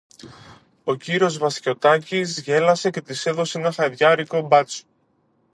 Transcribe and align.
Ο 0.83 0.95
κύριος 0.95 1.37
Βασιωτάκης 1.37 2.37
γέλασε 2.41 2.89
και 2.89 3.01
της 3.01 3.25
έδωσε 3.25 3.57
ένα 3.57 3.71
χαδιάρικο 3.71 4.41
μπάτσο. 4.41 4.83